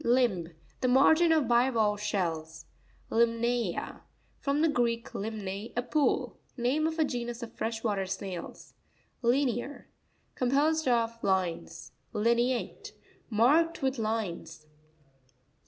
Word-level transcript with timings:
Lims.—The 0.03 0.87
margin 0.87 1.31
of 1.31 1.47
bivalve 1.47 2.01
shells. 2.01 2.65
Limna'a.—From 3.11 4.63
the 4.63 4.67
Greek, 4.67 5.11
limne, 5.13 5.71
a 5.77 5.81
pool. 5.83 6.39
Name 6.57 6.87
of 6.87 6.97
a 6.97 7.05
genus 7.05 7.43
of 7.43 7.53
fresh 7.53 7.83
water 7.83 8.07
snails. 8.07 8.73
Li'near.—Composed 9.21 10.87
of 10.87 11.23
lines. 11.23 11.91
Li'neaTE.— 12.13 12.93
Marked 13.29 13.83
with 13.83 13.99
lines. 13.99 14.65